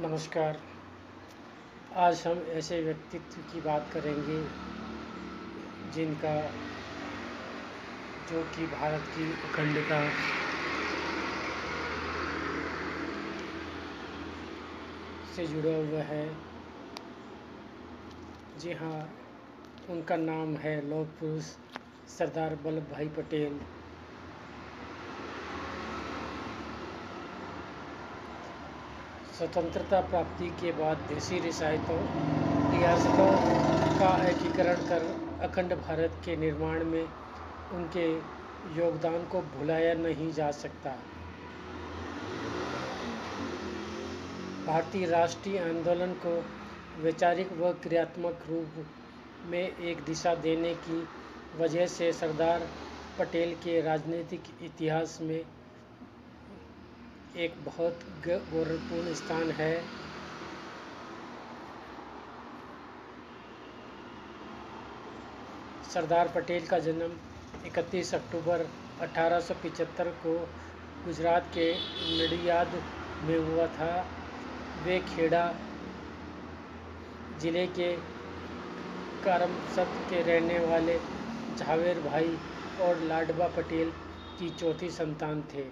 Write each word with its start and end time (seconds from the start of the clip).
नमस्कार। 0.00 0.58
आज 1.96 2.26
हम 2.26 2.38
ऐसे 2.48 2.80
व्यक्तित्व 2.80 3.40
की 3.52 3.60
बात 3.60 3.90
करेंगे, 3.92 4.36
जिनका, 5.94 6.34
जो 8.30 8.42
कि 8.42 8.66
भारत 8.66 9.00
की 9.00 9.24
अखंडता 9.32 9.98
से 15.36 15.46
जुड़ा 15.46 15.74
हुआ 15.76 16.02
है। 16.02 16.26
जी 18.60 18.72
हाँ 18.72 19.10
उनका 19.90 20.16
नाम 20.16 20.54
है 20.56 20.88
लौह 20.88 21.04
पुरुष 21.04 21.44
सरदार 22.18 22.54
वल्लभ 22.54 22.92
भाई 22.92 23.08
पटेल। 23.08 23.60
स्वतंत्रता 29.38 30.00
प्राप्ति 30.00 30.46
के 30.60 30.70
बाद 30.72 31.02
देशी 31.08 31.38
रियासतों 31.38 31.98
रियासतों 32.72 33.30
का 33.98 34.08
एकीकरण 34.28 34.80
कर 34.88 35.02
अखंड 35.48 35.74
भारत 35.82 36.16
के 36.24 36.36
निर्माण 36.36 36.84
में 36.84 37.06
उनके 37.72 38.06
योगदान 38.76 39.24
को 39.32 39.40
भुलाया 39.52 39.92
नहीं 39.94 40.30
जा 40.32 40.50
सकता। 40.50 40.90
भारतीय 44.66 45.06
राष्ट्रीय 45.06 45.58
आंदोलन 45.58 46.14
को 46.26 46.34
वैचारिक 47.02 47.52
व 47.60 47.72
क्रियात्मक 47.82 48.44
रूप 48.48 48.84
में 49.52 49.62
एक 49.62 50.00
दिशा 50.06 50.34
देने 50.42 50.74
की 50.88 50.98
वजह 51.60 51.86
से 51.86 52.12
सरदार 52.12 52.68
पटेल 53.18 53.54
के 53.64 53.80
राजनीतिक 53.82 54.50
इतिहास 54.62 55.18
में 55.22 55.40
एक 57.36 57.54
बहुत 57.64 58.00
गौरवपूर्ण 58.26 59.12
स्थान 59.14 59.50
है। 59.52 59.74
सरदार 65.92 66.28
पटेल 66.34 66.66
का 66.66 66.78
जन्म 66.80 67.12
31 67.68 68.14
अक्टूबर 68.14 68.66
1875 69.02 70.10
को 70.24 70.34
गुजरात 71.04 71.50
के 71.54 71.72
नडियाद 71.72 72.82
में 73.22 73.38
हुआ 73.38 73.66
था। 73.76 73.90
वे 74.84 74.98
खेड़ा 75.08 75.44
ज़िले 77.40 77.66
के 77.78 77.92
करमसद 79.24 79.98
के 80.10 80.22
रहने 80.22 80.58
वाले 80.66 80.98
झावेर 81.58 82.00
भाई 82.02 82.36
और 82.82 83.00
लाडबा 83.04 83.48
पटेल 83.56 83.90
की 84.38 84.50
चौथी 84.50 84.90
संतान 84.92 85.42
थे। 85.54 85.64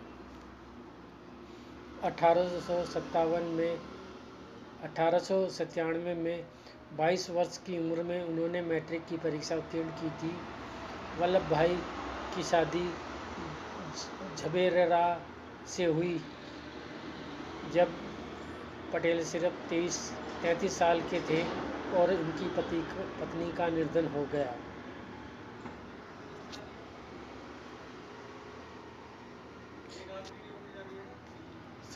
अठारह 2.04 2.58
सौ 2.60 2.82
सत्तावन 2.84 3.42
में, 3.42 3.78
अठारह 4.82 5.18
सौ 5.18 5.48
सतानवे 5.48 6.14
में 6.14 6.44
22 6.98 7.28
वर्ष 7.30 7.56
की 7.58 7.78
उम्र 7.78 8.02
में 8.02 8.22
उन्होंने 8.24 8.60
मैट्रिक 8.62 9.06
की 9.06 9.16
परीक्षा 9.16 9.56
उत्तीर्ण 9.56 9.88
की 9.90 10.10
थी। 10.22 10.32
वल्लभ 11.20 11.48
भाई 11.50 11.76
की 12.34 12.42
शादी 12.42 12.84
झबेरा 14.36 15.04
से 15.66 15.84
हुई, 15.84 16.18
जब 17.74 17.88
पटेल 18.92 19.24
सिर्फ़ 19.24 19.68
तेईस, 19.68 19.98
तैंतीस 20.42 20.78
साल 20.78 21.00
के 21.10 21.20
थे 21.20 21.42
और 21.98 22.12
उनकी 22.14 22.48
पति 22.56 22.80
पत्नी 23.20 23.52
का 23.52 23.68
निर्धन 23.68 24.06
हो 24.08 24.24
गया। 24.32 24.54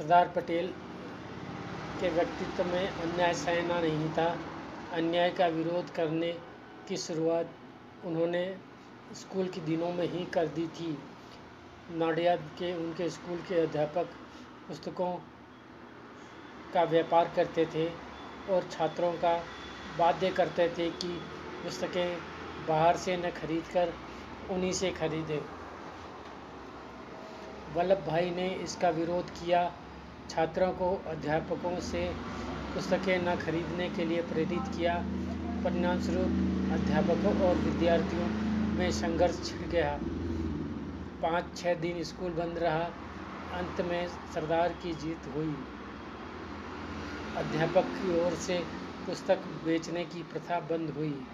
सरदार 0.01 0.29
पटेल 0.37 0.67
के 2.01 2.09
व्यक्तित्व 2.11 2.65
में 2.65 2.89
अन्याय 2.89 3.33
सहना 3.35 3.81
नहीं 3.81 4.09
था। 4.11 4.27
अन्याय 4.93 5.31
का 5.31 5.47
विरोध 5.47 5.91
करने 5.95 6.33
की 6.89 6.97
शुरुआत 6.97 7.51
उन्होंने 8.07 8.45
स्कूल 9.13 9.49
के 9.49 9.61
दिनों 9.61 9.93
में 9.93 10.07
ही 10.09 10.25
कर 10.35 10.47
दी 10.49 10.67
थी। 10.79 10.97
नाडियाद 11.99 12.49
के 12.59 12.73
उनके 12.77 13.09
स्कूल 13.11 13.39
के 13.49 13.61
अध्यापक 13.61 14.15
पुस्तकों 14.69 15.13
का 16.75 16.85
व्यापार 16.85 17.33
करते 17.37 17.67
थे 17.75 17.87
और 18.53 18.69
छात्रों 18.71 19.13
का 19.17 19.35
बाध्य 19.99 20.31
करते 20.31 20.69
थे 20.79 20.89
कि 20.97 21.09
पुस्तकें 21.65 22.17
बाहर 22.69 22.97
से 22.97 23.17
न 23.17 23.31
खरीद 23.33 23.69
कर 23.75 23.93
उन्हीं 24.51 24.73
से 24.73 24.91
खरीदें। 24.93 25.41
वल्लभ 27.77 28.07
भाई 28.09 28.31
ने 28.31 28.49
इसका 28.65 28.89
विरोध 28.93 29.31
किया 29.35 29.71
छात्रों 30.31 30.73
को, 30.73 31.03
अध्यापकों 31.07 31.81
से 31.81 32.15
पुस्तकें 32.75 33.19
न 33.19 33.37
खरीदने 33.37 33.89
के 33.89 34.05
लिए 34.05 34.23
प्रेरित 34.23 34.63
किया। 34.77 34.95
परिणामस्वरूप 35.65 36.73
अध्यापकों 36.73 37.49
और 37.49 37.55
विद्यार्थियों 37.55 38.27
में 38.79 38.91
संघर्ष 38.91 39.43
छिड़ 39.45 39.69
गया। 39.69 39.99
पाँच 41.23 41.45
छः 41.57 41.75
दिन 41.75 42.03
स्कूल 42.03 42.33
बंद 42.33 42.59
रहा। 42.59 42.85
अंत 43.53 43.81
में 43.81 44.09
सरदार 44.09 44.69
की 44.69 44.93
जीत 44.93 45.31
हुई। 45.37 45.57
अध्यापक 47.37 47.89
की 47.89 48.21
ओर 48.21 48.35
से 48.35 48.59
पुस्तक 49.07 49.39
बेचने 49.65 50.05
की 50.05 50.23
प्रथा 50.23 50.61
बंद 50.61 50.91
हुई। 50.91 51.27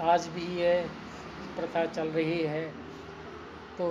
आज 0.00 0.26
भी 0.26 0.46
यह 0.60 0.88
प्रथा 1.56 1.86
चल 1.86 2.08
रही 2.08 2.42
है। 2.42 2.64
तो 3.78 3.86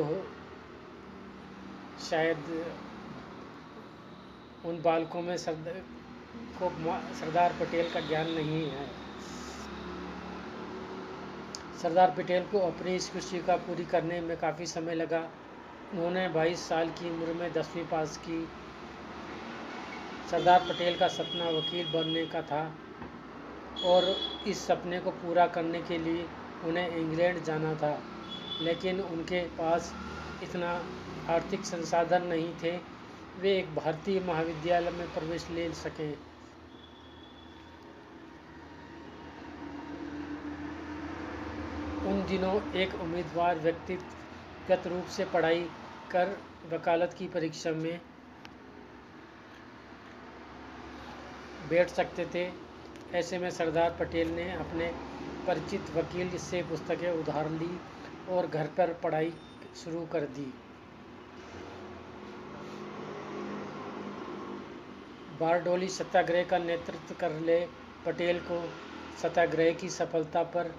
शायद 2.00 2.50
उन 4.64 4.82
बालकों 4.82 5.22
में 5.22 5.38
को 6.56 6.70
सरदार 7.14 7.56
पटेल 7.60 7.90
का 7.90 8.00
ज्ञान 8.02 8.30
नहीं 8.32 8.64
है। 8.66 8.88
सरदार 11.82 12.14
पटेल 12.18 12.44
को 12.52 12.60
अपनी 12.62 12.96
इस 12.96 13.12
शिक्षा 13.22 13.56
पूरी 13.66 13.86
करने 13.86 14.20
में 14.22 14.36
काफ़ी 14.38 14.66
समय 14.66 14.96
लगा। 14.96 15.20
उन्होंने 15.94 16.28
22 16.30 16.68
साल 16.70 16.90
की 16.92 17.10
उम्र 17.10 17.34
में 17.34 17.52
दसवीं 17.54 17.84
पास 17.86 18.18
की। 18.18 18.46
सरदार 20.28 20.60
पटेल 20.70 20.98
का 21.00 21.08
सपना 21.08 21.50
वकील 21.50 21.92
बनने 21.94 22.26
का 22.26 22.42
था 22.42 22.64
और 23.86 24.16
इस 24.48 24.66
सपने 24.68 25.00
को 25.00 25.12
पूरा 25.14 25.46
करने 25.48 25.82
के 25.82 25.98
लिए 25.98 26.28
उन्हें 26.64 26.98
इंग्लैंड 26.98 27.44
जाना 27.44 27.74
था, 27.76 27.94
लेकिन 28.62 29.02
उनके 29.02 29.42
पास 29.58 29.94
इतना 30.46 30.72
आर्थिक 31.30 31.66
संसाधन 31.66 32.26
नहीं 32.28 32.54
थे, 32.64 32.78
वे 33.42 33.58
एक 33.60 33.76
भारतीय 33.76 34.20
महाविद्यालय 34.20 34.92
में 34.92 35.08
प्रवेश 35.14 35.50
ले 35.50 35.72
सकें। 35.74 36.14
उन 42.06 42.24
दिनों 42.26 42.54
एक 42.80 42.94
उम्मीदवार 42.96 43.60
व्यक्तिगत 43.60 44.88
रूप 44.88 45.06
से 45.08 45.26
पढ़ाई 45.26 45.64
कर 46.12 46.36
वकालत 46.74 47.16
की 47.18 47.28
परीक्षा 47.28 47.72
में 47.74 48.00
बैठ 51.70 51.90
सकते 51.90 52.26
थे। 52.36 52.46
ऐसे 53.14 53.38
में 53.40 53.50
सरदार 53.52 53.96
पटेल 54.00 54.36
ने 54.36 54.52
अपने 54.54 54.88
परिचित 55.48 55.90
वकील 55.96 56.38
से 56.40 56.62
पुस्तकें 56.70 57.10
उधार 57.10 57.50
ली 57.52 57.80
और 58.28 58.48
घर 58.48 58.68
पर 58.78 58.94
पढ़ाई 59.04 59.34
शुरू 59.76 60.06
कर 60.12 60.26
दी। 60.36 60.52
बारडोली 65.40 65.88
सत्याग्रह 65.90 66.44
का 66.44 66.58
नेतृत्व 66.60 67.16
कर 67.20 67.40
ले 67.42 67.60
पटेल 68.06 68.40
को। 68.42 68.62
सत्याग्रह 69.22 69.72
की 69.74 69.90
सफलता 69.90 70.44
पर 70.54 70.74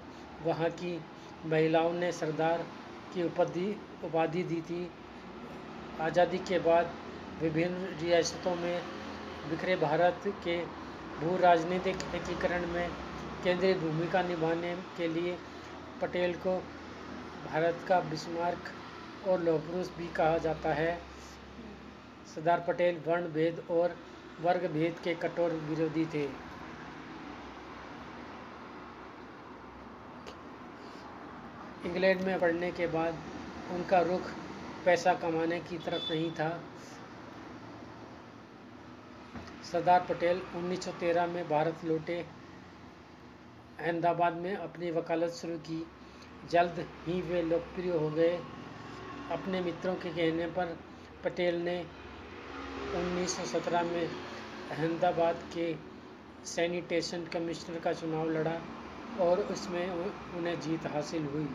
वहाँ 0.45 0.69
की 0.81 0.99
महिलाओं 1.45 1.93
ने 1.93 2.11
सरदार 2.11 2.65
की 3.13 3.23
उपाधि 3.23 3.69
उपाधि 4.05 4.43
दी 4.43 4.61
थी। 4.61 4.87
आज़ादी 6.01 6.37
के 6.47 6.59
बाद 6.59 6.91
विभिन्न 7.41 7.97
रियासतों 8.01 8.55
में 8.55 8.81
बिखरे 9.49 9.75
भारत 9.77 10.23
के 10.43 10.57
भू 11.19 11.35
राजनीतिक 11.37 12.03
एकीकरण 12.15 12.65
में 12.67 12.89
केंद्रीय 13.43 13.73
भूमिका 13.75 14.21
निभाने 14.23 14.75
के 14.97 15.07
लिए 15.09 15.37
पटेल 16.01 16.33
को 16.37 16.57
भारत 17.45 17.85
का 17.87 17.99
बिस्मार्क 18.09 18.71
और 19.25 19.41
लोहपुरुष 19.41 19.87
भी 19.97 20.07
कहा 20.07 20.37
जाता 20.37 20.73
है। 20.73 20.99
सरदार 22.35 22.63
पटेल 22.67 23.01
वर्ण 23.07 23.27
भेद 23.27 23.65
और 23.69 23.95
वर्ग 24.41 24.65
भेद 24.71 24.99
के 24.99 25.13
कठोर 25.15 25.53
विरोधी 25.69 26.05
थे। 26.05 26.23
इंग्लैंड 31.83 32.21
में 32.21 32.39
पढ़ने 32.39 32.71
के 32.71 32.87
बाद 32.87 33.19
उनका 33.71 33.99
रुख 34.01 34.31
पैसा 34.85 35.13
कमाने 35.13 35.59
की 35.59 35.77
तरफ़ 35.77 36.11
नहीं 36.11 36.31
था। 36.31 36.49
सरदार 39.63 40.05
पटेल 40.09 40.41
1913 40.55 41.27
में 41.27 41.47
भारत 41.49 41.83
लौटे, 41.85 42.19
अहमदाबाद 43.79 44.33
में 44.33 44.55
अपनी 44.55 44.91
वकालत 44.91 45.31
शुरू 45.31 45.57
की। 45.57 45.85
जल्द 46.51 46.85
ही 47.07 47.21
वे 47.21 47.41
लोकप्रिय 47.41 47.91
हो 47.91 48.09
गए। 48.09 48.37
अपने 49.31 49.59
मित्रों 49.61 49.93
के 49.95 50.09
कहने 50.09 50.45
पर 50.47 50.75
पटेल 51.23 51.55
ने 51.61 51.77
1917 52.93 53.83
में 53.85 54.05
अहमदाबाद 54.71 55.43
के 55.53 55.73
सैनिटेशन 56.45 57.25
कमिश्नर 57.33 57.79
का 57.79 57.93
चुनाव 57.93 58.29
लड़ा 58.29 58.59
और 59.19 59.39
उसमें 59.51 59.89
उन्हें 59.89 60.59
जीत 60.61 60.85
हासिल 60.87 61.25
हुई। 61.25 61.47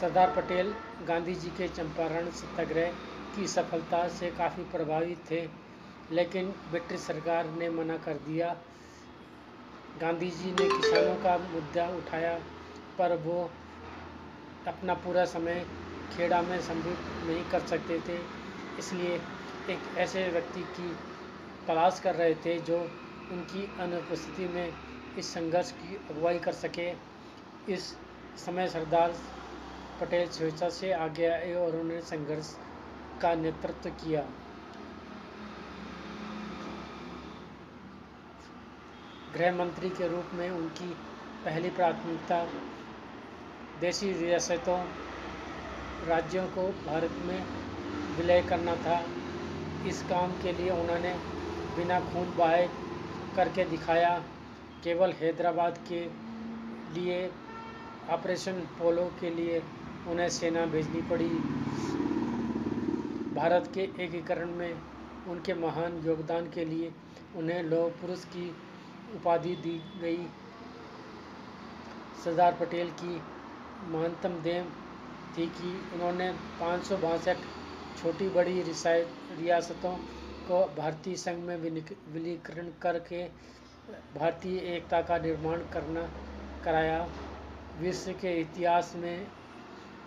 सरदार 0.00 0.34
पटेल 0.36 0.74
गांधी 1.06 1.34
जी 1.34 1.50
के 1.50 1.68
चंपारण 1.68 2.30
सत्याग्रह 2.32 2.90
की 3.36 3.46
सफलता 3.46 4.06
से 4.10 4.30
काफ़ी 4.30 4.64
प्रभावित 4.72 5.30
थे, 5.30 5.40
लेकिन 6.10 6.48
ब्रिटिश 6.70 7.00
सरकार 7.00 7.50
ने 7.50 7.68
मना 7.70 7.96
कर 7.96 8.14
दिया 8.26 8.54
गांधी 9.94 10.30
जी 10.30 10.50
ने 10.50 10.68
किसानों 10.68 11.16
का 11.16 11.36
मुद्दा 11.38 11.86
उठाया, 11.96 12.34
पर 12.98 13.16
वो 13.16 13.42
अपना 14.66 14.94
पूरा 14.94 15.24
समय 15.24 15.64
खेड़ा 16.12 16.40
में 16.42 16.60
समृद्ध 16.60 17.28
नहीं 17.28 17.44
कर 17.44 17.60
सकते 17.66 17.98
थे। 18.08 18.18
इसलिए 18.78 19.14
एक 19.70 19.96
ऐसे 19.98 20.28
व्यक्ति 20.28 20.62
की 20.76 20.92
तलाश 21.66 22.00
कर 22.00 22.14
रहे 22.14 22.34
थे 22.44 22.58
जो 22.60 22.78
उनकी 23.32 23.64
अनुपस्थिति 23.80 24.46
में 24.48 24.72
इस 25.18 25.32
संघर्ष 25.34 25.70
की 25.72 25.96
अगुवाई 26.10 26.38
कर 26.38 26.52
सके। 26.52 26.90
इस 27.68 27.94
समय 28.36 28.68
सरदार 28.68 29.14
पटेल 30.00 30.28
स्वेच्छा 30.28 30.68
से 30.70 30.92
आगे 30.92 31.26
आए 31.26 31.52
और 31.54 31.68
उन्होंने 31.70 32.00
संघर्ष 32.00 32.54
का 33.20 33.34
नेतृत्व 33.34 33.90
किया। 33.90 34.22
गृह 39.34 39.52
मंत्री 39.56 39.88
के 39.90 40.08
रूप 40.08 40.30
में 40.34 40.48
उनकी 40.50 40.86
पहली 41.44 41.68
प्राथमिकता 41.70 42.44
देशी 43.80 44.12
रियासतों, 44.12 44.78
राज्यों 46.02 46.46
को 46.48 46.66
भारत 46.86 47.14
में 47.20 47.44
विलय 48.16 48.42
करना 48.42 48.74
था। 48.76 48.98
इस 49.84 50.02
काम 50.02 50.34
के 50.42 50.52
लिए 50.52 50.70
उन्होंने 50.70 51.12
बिना 51.76 52.00
खून 52.02 52.32
बहाए 52.36 52.66
करके 53.34 53.64
दिखाया, 53.64 54.16
केवल 54.84 55.12
हैदराबाद 55.12 55.78
के 55.88 56.00
लिए 56.94 57.30
ऑपरेशन 58.08 58.60
पोलो 58.78 59.04
के 59.20 59.30
लिए 59.30 59.62
उन्हें 60.06 60.28
सेना 60.30 60.64
भेजनी 60.66 61.02
पड़ी। 61.10 61.28
भारत 63.34 63.70
के 63.74 63.88
एकीकरण 64.04 64.52
में 64.52 64.82
उनके 65.26 65.54
महान 65.54 66.00
योगदान 66.04 66.50
के 66.50 66.64
लिए 66.64 66.92
उन्हें 67.36 67.62
लौह 67.62 67.88
पुरुष 68.00 68.24
की 68.24 68.50
उपाधि 69.12 69.54
दी 69.56 69.78
गई। 70.00 70.26
सरदार 72.16 72.56
पटेल 72.56 72.90
की 72.94 73.20
महत्तम 73.86 74.38
देव 74.42 74.72
थी 75.34 75.46
कि 75.50 75.70
उन्होंने 75.92 76.30
पाँच 76.60 76.92
छोटी 77.96 78.28
बड़ी 78.30 78.62
रियासतों 78.62 79.96
को 80.46 80.64
भारतीय 80.76 81.16
संघ 81.16 81.38
में 81.38 81.56
विलीकरण 81.56 82.68
करके 82.82 83.24
भारतीय 84.14 84.58
एकता 84.74 85.00
का 85.02 85.18
निर्माण 85.18 85.62
करना 85.72 86.02
कराया। 86.62 87.00
विश्व 87.74 88.12
के 88.20 88.32
इतिहास 88.40 88.92
में 88.96 89.26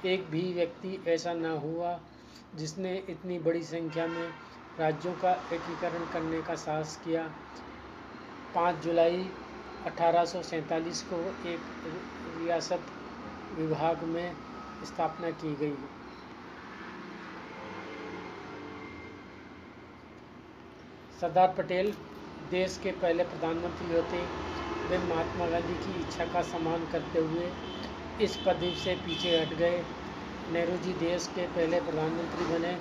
एक 0.03 0.29
भी 0.31 0.41
व्यक्ति 0.53 0.97
ऐसा 1.07 1.33
न 1.33 1.51
हुआ 1.57 1.99
जिसने 2.55 2.95
इतनी 3.09 3.37
बड़ी 3.39 3.63
संख्या 3.65 4.07
में 4.07 4.27
राज्यों 4.77 5.13
का 5.15 5.31
एकीकरण 5.53 6.05
करने 6.07 6.41
का 6.41 6.55
साहस 6.57 6.95
किया। 7.03 7.23
पाँच 8.55 8.75
जुलाई 8.83 9.17
अठारह 9.85 10.25
सौ 10.25 10.41
सैंतालीस 10.43 11.01
को 11.03 11.17
एक 11.49 11.59
रियासत 12.39 12.85
विभाग 13.57 14.03
में 14.03 14.35
स्थापना 14.85 15.29
की 15.41 15.55
गई। 15.55 15.75
सरदार 21.21 21.53
पटेल 21.57 21.91
देश 22.51 22.79
के 22.83 22.91
पहले 22.93 23.23
प्रधानमंत्री 23.23 23.95
होते, 23.95 24.17
वे 24.89 24.97
महात्मा 25.05 25.47
गांधी 25.49 25.73
की 25.75 25.99
इच्छा 25.99 26.25
का 26.25 26.41
सम्मान 26.41 26.87
करते 26.91 27.19
हुए 27.19 27.51
इस 28.21 28.35
पदवी 28.37 28.75
से 28.75 28.95
पीछे 28.95 29.37
हट 29.37 29.53
गए। 29.53 29.83
नेहरू 30.51 30.77
जी 30.77 30.93
देश 30.99 31.27
के 31.35 31.47
पहले 31.47 31.79
प्रधानमंत्री 31.81 32.45
बने। 32.45 32.77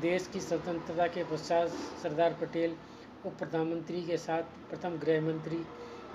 देश 0.00 0.26
की 0.32 0.40
स्वतंत्रता 0.40 1.06
के 1.06 1.24
पश्चात 1.24 1.68
सरदार 2.02 2.36
पटेल 2.40 2.76
उप 3.26 3.38
प्रधानमंत्री 3.38 4.02
के 4.06 4.16
साथ 4.18 4.42
प्रथम 4.70 4.96
गृह 4.98 5.20
मंत्री 5.22 5.56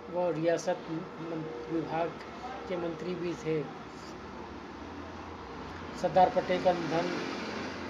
व 0.10 0.28
रियासत 0.36 0.84
विभाग 1.70 2.10
के 2.68 2.78
मंत्री 2.78 3.16
भी 3.16 3.34
थे। 3.36 3.62
सरदार 5.96 6.30
पटेल 6.36 6.62
का 6.64 6.74
निधन 6.74 7.12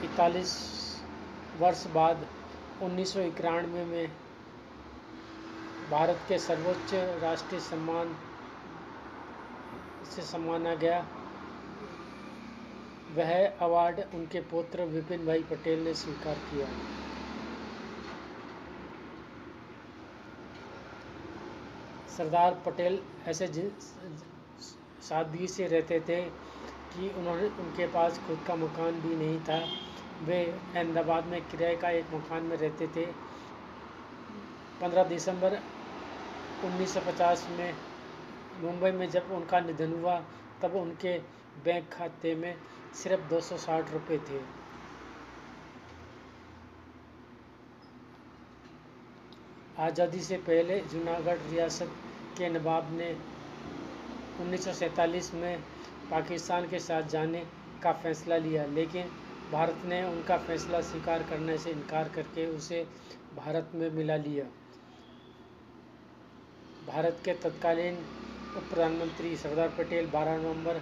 इकतालीस 0.03 0.55
वर्ष 1.53 1.85
बाद 1.93 2.25
उन्नीस 2.81 3.13
सौ 3.13 3.21
इक्यानवे 3.21 3.83
में 3.85 4.07
भारत 5.89 6.25
के 6.27 6.37
सर्वोच्च 6.39 6.93
राष्ट्रीय 7.21 7.61
सम्मान 7.61 8.15
से 10.05 10.21
सम्माना 10.23 10.73
गया। 10.75 10.99
वह 13.09 13.47
अवार्ड 13.47 13.99
उनके 14.15 14.39
पुत्र 14.51 14.85
विपिन 14.87 15.25
भाई 15.25 15.43
पटेल 15.43 15.83
ने 15.83 15.93
स्वीकार 15.93 16.39
किया। 16.49 16.67
सरदार 22.17 22.61
पटेल 22.65 22.99
ऐसे 23.27 23.47
सादगी 25.01 25.47
से 25.47 25.67
रहते 25.67 25.99
थे 25.99 26.21
कि 26.93 27.09
उन्होंने 27.09 27.47
उनके 27.59 27.85
पास 27.87 28.19
खुद 28.27 28.43
का 28.47 28.55
मकान 28.55 28.99
भी 29.01 29.15
नहीं 29.15 29.39
था। 29.41 29.59
वे 30.21 30.43
अहमदाबाद 30.45 31.25
में 31.25 31.41
किराए 31.41 31.75
का 31.75 31.89
एक 31.89 32.13
मकान 32.13 32.43
में 32.43 32.57
रहते 32.57 32.87
थे। 32.87 33.05
15 34.81 35.03
दिसंबर 35.03 35.59
1950 36.63 37.47
में 37.49 37.77
मुंबई 38.61 38.91
में 38.91 39.09
जब 39.09 39.31
उनका 39.31 39.59
निधन 39.59 39.93
हुआ, 39.93 40.19
तब 40.61 40.75
उनके 40.75 41.17
बैंक 41.65 41.89
खाते 41.93 42.35
में 42.35 42.55
सिर्फ़ 42.93 43.21
260 43.29 43.91
रुपए 43.93 44.17
थे। 44.29 44.60
आज़ादी 49.81 50.19
से 50.21 50.37
पहले 50.39 50.79
जूनागढ़ 50.91 51.37
रियासत 51.41 51.91
के 52.37 52.49
नवाब 52.49 52.89
ने 52.93 53.09
1947 54.39 55.33
में 55.33 55.63
पाकिस्तान 56.11 56.67
के 56.69 56.79
साथ 56.79 57.09
जाने 57.09 57.43
का 57.83 57.91
फैसला 57.93 58.37
लिया, 58.37 58.65
लेकिन 58.67 59.09
भारत 59.51 59.81
ने 59.85 60.03
उनका 60.05 60.37
फैसला 60.39 60.81
स्वीकार 60.81 61.23
करने 61.29 61.57
से 61.57 61.71
इनकार 61.71 62.09
करके 62.15 62.45
उसे 62.47 62.85
भारत 63.35 63.71
में 63.75 63.89
मिला 63.91 64.15
लिया। 64.17 64.45
भारत 66.83 67.21
के 67.25 67.33
तत्कालीन 67.41 67.95
उप 68.55 68.63
प्रधानमंत्री 68.63 69.35
सरदार 69.37 69.69
पटेल 69.77 70.07
12 70.11 70.37
नवंबर 70.37 70.81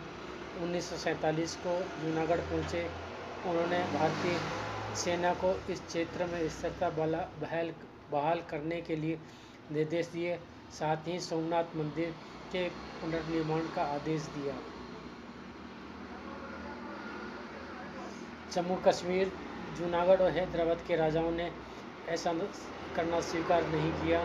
उन्नीस 0.55 1.55
को 1.57 1.73
जूनागढ़ 1.99 2.41
पहुँचे। 2.41 2.83
उन्होंने 3.45 3.81
भारतीय 3.89 4.39
सेना 4.95 5.33
को 5.35 5.53
इस 5.69 5.81
क्षेत्र 5.81 6.25
में 6.25 6.47
स्थिरता 6.49 6.89
बहाल 6.89 7.71
बहाल 8.11 8.41
करने 8.49 8.81
के 8.81 8.95
लिए 8.95 9.19
निर्देश 9.71 10.07
दिए। 10.09 10.37
साथ 10.71 11.07
ही 11.07 11.19
सोमनाथ 11.21 11.75
मंदिर 11.75 12.11
के 12.51 12.67
पुनर्निर्माण 13.01 13.67
का 13.75 13.83
आदेश 13.93 14.21
दिया। 14.33 14.53
जम्मू 18.53 18.75
कश्मीर, 18.85 19.31
जूनागढ़ 19.77 20.21
और 20.21 20.31
हैदराबाद 20.31 20.79
के 20.87 20.95
राजाओं 20.95 21.31
ने 21.31 21.51
ऐसा 22.09 22.33
करना 22.95 23.19
स्वीकार 23.21 23.67
नहीं 23.67 23.91
किया। 23.93 24.23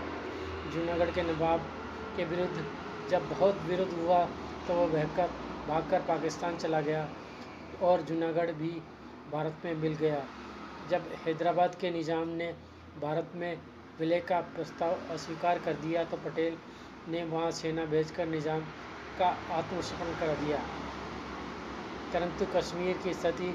जूनागढ़ 0.72 1.10
के 1.10 1.22
नवाब 1.22 1.66
के 2.16 2.24
विरुद्ध 2.26 2.64
जब 3.10 3.28
बहुत 3.30 3.60
विरोध 3.62 3.92
हुआ 3.94 4.24
तो 4.68 4.74
वो 4.74 4.86
बहकर, 4.88 5.28
भागकर 5.68 6.00
पाकिस्तान 6.08 6.56
चला 6.58 6.80
गया 6.80 7.08
और 7.82 8.02
जूनागढ़ 8.02 8.50
भी 8.52 8.70
भारत 9.32 9.62
में 9.64 9.74
मिल 9.76 9.94
गया। 9.96 10.24
जब 10.90 11.10
हैदराबाद 11.26 11.74
के 11.74 11.90
निज़ाम 11.90 12.28
ने 12.30 12.52
भारत 13.02 13.32
में 13.34 13.56
विलय 14.00 14.20
का 14.20 14.40
प्रस्ताव 14.54 15.12
अस्वीकार 15.12 15.58
कर 15.58 15.74
दिया 15.82 16.04
तो 16.04 16.16
पटेल 16.24 16.56
ने 17.08 17.24
वहाँ 17.24 17.50
सेना 17.52 17.84
भेजकर 17.86 18.26
निज़ाम 18.26 18.60
का 19.18 19.26
आत्मसमर्पण 19.52 20.18
कर 20.20 20.34
दिया। 20.36 20.58
परंतु 22.12 22.46
कश्मीर 22.54 22.98
की 22.98 23.14
स्थिति 23.14 23.54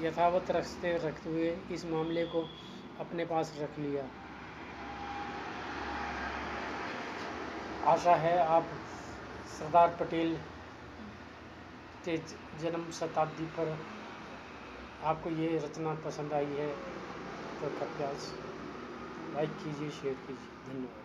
यथावत 0.00 0.50
रखते 0.50 0.92
रखते 1.04 1.30
हुए 1.30 1.50
इस 1.72 1.84
मामले 1.86 2.24
को 2.26 2.40
अपने 3.00 3.24
पास 3.24 3.52
रख 3.60 3.78
लिया। 3.78 4.04
आशा 7.92 8.14
है 8.16 8.38
आप 8.38 8.68
सरदार 9.48 9.96
पटेल 10.00 10.36
के 12.04 12.16
जन्म 12.62 12.90
शताब्दी 12.92 13.44
पर 13.58 13.76
आपको 15.04 15.30
ये 15.32 15.56
रचना 15.58 15.94
पसंद 16.04 16.32
आई 16.32 16.52
है 16.58 16.68
तो 17.60 17.68
कृपया 17.70 18.10
लाइक 19.36 19.50
कीजिए 19.62 19.90
शेयर 19.90 20.14
कीजिए। 20.26 20.52
धन्यवाद। 20.66 21.04